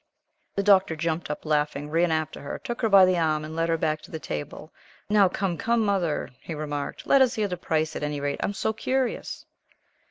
[0.55, 3.69] The Doctor jumped up, laughing, ran after her, took her by the arm, and led
[3.69, 4.73] her back to the table.
[5.11, 8.39] "Now, come, come, Mother," he remarked, "let us hear the price at any rate.
[8.41, 9.45] I am so curious."